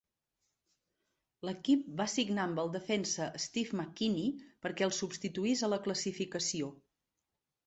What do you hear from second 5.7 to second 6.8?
la classificació.